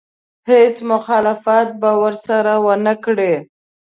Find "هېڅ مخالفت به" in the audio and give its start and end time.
0.49-1.91